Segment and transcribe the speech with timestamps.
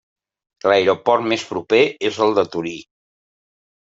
[0.69, 2.73] L'aeroport més proper és el de Torí.